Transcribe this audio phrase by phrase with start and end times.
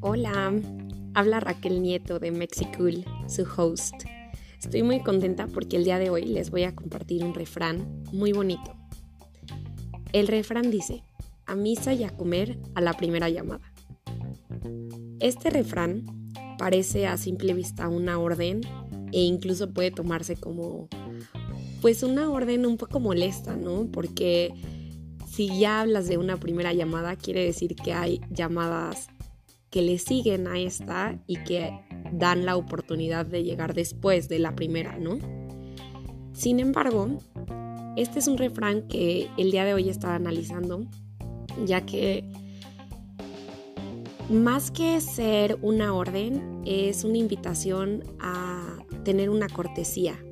[0.00, 0.52] Hola,
[1.14, 3.94] habla Raquel Nieto de Mexicool, su host.
[4.58, 8.32] Estoy muy contenta porque el día de hoy les voy a compartir un refrán muy
[8.32, 8.76] bonito.
[10.12, 11.02] El refrán dice,
[11.46, 13.72] a misa y a comer a la primera llamada.
[15.18, 16.04] Este refrán
[16.58, 18.60] parece a simple vista una orden
[19.10, 20.88] e incluso puede tomarse como
[21.80, 23.88] pues una orden un poco molesta, ¿no?
[23.90, 24.54] Porque
[25.32, 29.08] si ya hablas de una primera llamada, quiere decir que hay llamadas
[29.70, 31.72] que le siguen a esta y que
[32.12, 35.18] dan la oportunidad de llegar después de la primera, ¿no?
[36.34, 37.16] Sin embargo,
[37.96, 40.84] este es un refrán que el día de hoy estaba analizando,
[41.64, 42.30] ya que
[44.28, 50.22] más que ser una orden, es una invitación a tener una cortesía,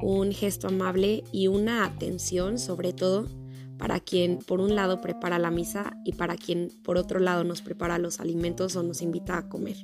[0.00, 3.43] un gesto amable y una atención sobre todo
[3.78, 7.62] para quien por un lado prepara la misa y para quien por otro lado nos
[7.62, 9.76] prepara los alimentos o nos invita a comer.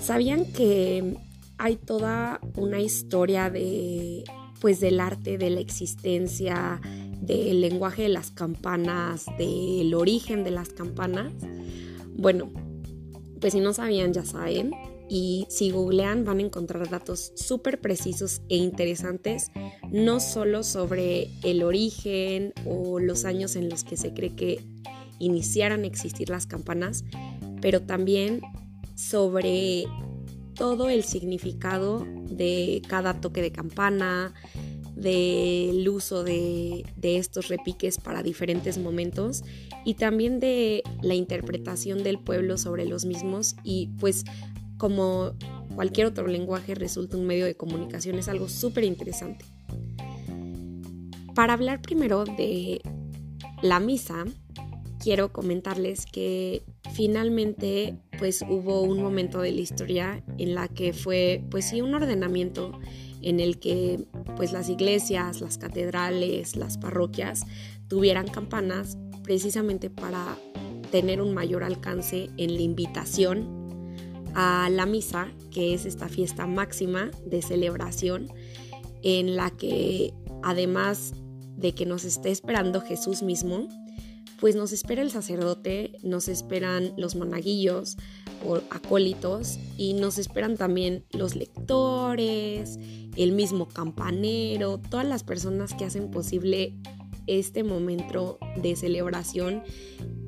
[0.00, 1.16] ¿Sabían que
[1.58, 4.24] hay toda una historia de
[4.60, 6.80] pues del arte, de la existencia,
[7.20, 11.32] del lenguaje de las campanas, del origen de las campanas?
[12.16, 12.50] Bueno,
[13.40, 14.70] pues si no sabían ya saben,
[15.08, 19.50] y si googlean van a encontrar datos súper precisos e interesantes,
[19.90, 24.60] no solo sobre el origen o los años en los que se cree que
[25.18, 27.04] iniciaran a existir las campanas,
[27.60, 28.40] pero también
[28.94, 29.84] sobre
[30.54, 34.34] todo el significado de cada toque de campana,
[34.96, 39.44] del uso de, de, estos repiques para diferentes momentos
[39.84, 44.24] y también de la interpretación del pueblo sobre los mismos y pues
[44.78, 45.32] como
[45.74, 49.44] cualquier otro lenguaje resulta un medio de comunicación, es algo súper interesante.
[51.34, 52.80] Para hablar primero de
[53.62, 54.24] la misa,
[54.98, 61.44] quiero comentarles que finalmente pues hubo un momento de la historia en la que fue
[61.50, 62.72] pues sí un ordenamiento
[63.22, 67.44] en el que pues las iglesias, las catedrales, las parroquias
[67.88, 70.38] tuvieran campanas precisamente para
[70.90, 73.55] tener un mayor alcance en la invitación
[74.38, 78.28] a la misa, que es esta fiesta máxima de celebración
[79.02, 81.14] en la que además
[81.56, 83.66] de que nos esté esperando Jesús mismo,
[84.38, 87.96] pues nos espera el sacerdote, nos esperan los monaguillos
[88.46, 92.78] o acólitos y nos esperan también los lectores,
[93.16, 96.76] el mismo campanero, todas las personas que hacen posible
[97.26, 99.62] este momento de celebración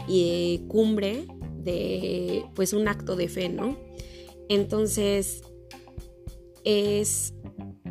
[0.08, 1.26] y cumbre
[1.58, 3.87] de pues un acto de fe, ¿no?
[4.48, 5.42] Entonces
[6.64, 7.34] es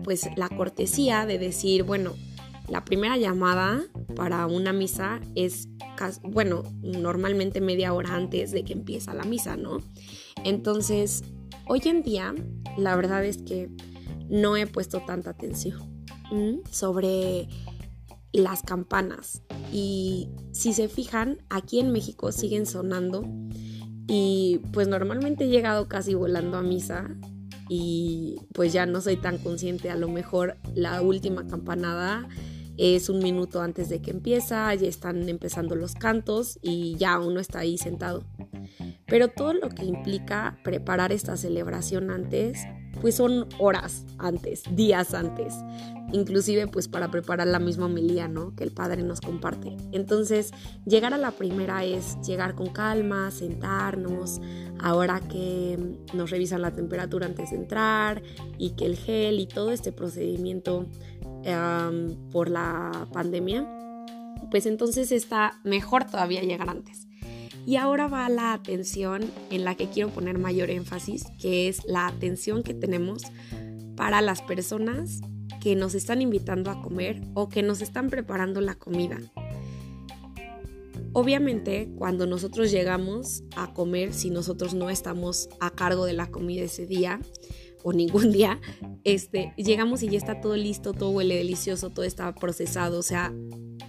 [0.03, 2.13] pues la cortesía de decir, bueno,
[2.69, 3.83] la primera llamada
[4.15, 5.69] para una misa es,
[6.23, 9.79] bueno, normalmente media hora antes de que empieza la misa, ¿no?
[10.43, 11.23] Entonces,
[11.67, 12.33] hoy en día,
[12.77, 13.69] la verdad es que
[14.29, 16.05] no he puesto tanta atención
[16.71, 17.47] sobre
[18.33, 19.43] las campanas.
[19.71, 23.23] Y si se fijan, aquí en México siguen sonando
[24.07, 27.09] y pues normalmente he llegado casi volando a misa
[27.69, 29.89] y pues ya no soy tan consciente.
[29.89, 32.27] A lo mejor la última campanada
[32.77, 37.39] es un minuto antes de que empieza, ya están empezando los cantos y ya uno
[37.39, 38.23] está ahí sentado.
[39.07, 42.59] Pero todo lo que implica preparar esta celebración antes,
[43.01, 45.53] pues son horas antes, días antes
[46.11, 48.55] inclusive pues para preparar la misma homilía, ¿no?
[48.55, 49.75] Que el Padre nos comparte.
[49.91, 50.51] Entonces,
[50.85, 54.41] llegar a la primera es llegar con calma, sentarnos,
[54.79, 58.23] ahora que nos revisan la temperatura antes de entrar
[58.57, 60.87] y que el gel y todo este procedimiento
[62.31, 63.65] por la pandemia,
[64.51, 67.06] pues entonces está mejor todavía llegar antes.
[67.67, 72.07] Y ahora va la atención en la que quiero poner mayor énfasis, que es la
[72.07, 73.23] atención que tenemos
[73.97, 75.19] para las personas
[75.59, 79.17] que nos están invitando a comer o que nos están preparando la comida.
[81.11, 86.63] Obviamente, cuando nosotros llegamos a comer, si nosotros no estamos a cargo de la comida
[86.63, 87.19] ese día
[87.87, 88.59] o ningún día,
[89.05, 93.33] este, llegamos y ya está todo listo, todo huele delicioso, todo está procesado, o sea,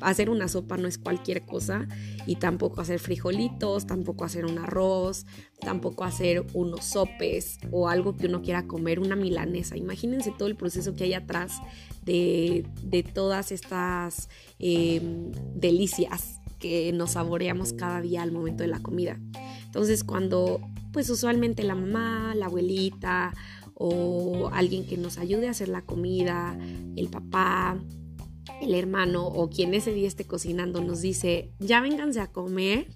[0.01, 1.89] hacer una sopa no es cualquier cosa
[2.25, 5.27] y tampoco hacer frijolitos, tampoco hacer un arroz,
[5.61, 9.77] tampoco hacer unos sopes o algo que uno quiera comer, una milanesa.
[9.77, 11.59] Imagínense todo el proceso que hay atrás
[12.05, 12.65] de,
[13.13, 14.29] todas estas
[14.61, 19.19] em, delicias que nos saboreamos cada día al momento de la comida.
[19.65, 20.61] Entonces cuando
[20.93, 23.33] pues usualmente la mamá, la abuelita
[23.79, 26.59] o alguien que nos ayude a hacer la comida,
[26.97, 27.81] el papá,
[28.61, 32.89] el hermano o quien ese día esté cocinando nos dice, ya vénganse a comer,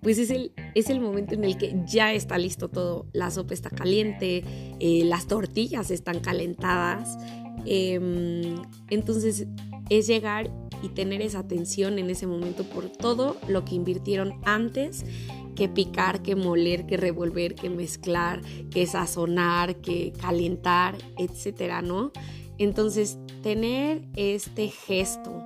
[0.00, 3.06] pues es el, es el momento en el que ya está listo todo.
[3.12, 4.42] La sopa está caliente,
[4.80, 7.16] eh, las tortillas están calentadas.
[7.64, 8.56] Em,
[8.90, 9.46] entonces
[9.88, 10.50] es llegar
[10.82, 15.04] y tener esa atención en ese momento por todo lo que invirtieron antes
[15.54, 18.40] que picar, que moler, que revolver, que mezclar,
[18.70, 22.12] que sazonar, que calentar, etcétera, ¿no?
[22.58, 25.44] Entonces, tener este gesto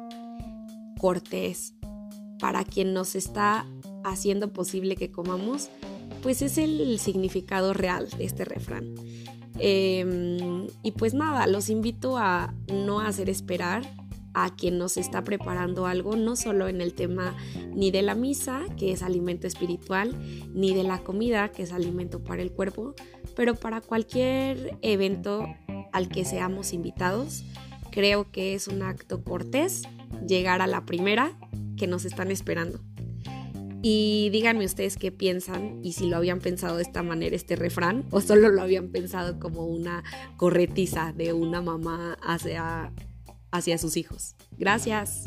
[0.98, 1.74] cortés
[2.38, 3.66] para quien nos está
[4.04, 5.68] haciendo posible que comamos,
[6.22, 8.94] pues es el significado real de este refrán.
[9.58, 13.82] Em, y pues nada, los invito a no hacer esperar
[14.38, 17.34] a quien nos está preparando algo, no solo en el tema
[17.74, 20.14] ni de la misa, que es alimento espiritual,
[20.52, 22.94] ni de la comida, que es alimento para el cuerpo,
[23.34, 25.46] pero para cualquier evento
[25.90, 27.44] al que seamos invitados,
[27.90, 29.84] creo que es un acto cortés
[30.28, 31.38] llegar a la primera
[31.78, 32.80] que nos están esperando.
[33.80, 38.04] Y díganme ustedes qué piensan y si lo habían pensado de esta manera este refrán
[38.10, 40.04] o solo lo habían pensado como una
[40.36, 42.92] corretiza de una mamá hacia
[43.56, 44.34] hacia sus hijos.
[44.52, 45.24] Gracias.